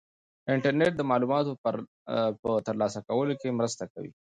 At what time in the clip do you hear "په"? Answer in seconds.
2.41-2.49